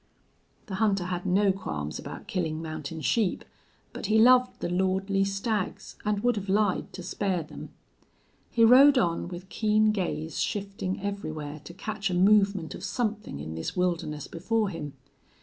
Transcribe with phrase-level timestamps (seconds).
[0.65, 3.45] The hunter had no qualms about killing mountain sheep,
[3.93, 7.69] but he loved the lordly stags and would have lied to spare them.
[8.49, 13.53] He rode on, with keen gaze shifting everywhere to catch a movement of something in
[13.53, 14.93] this wilderness before him.